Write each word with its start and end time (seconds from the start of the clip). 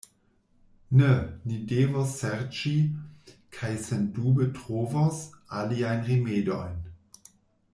Ne, 1.01 1.09
ni 1.49 1.59
devos 1.71 2.07
serĉi, 2.21 2.73
kaj 3.59 3.69
sendube 3.89 4.49
trovos, 4.61 5.21
aliajn 5.61 6.03
rimedojn. 6.09 6.81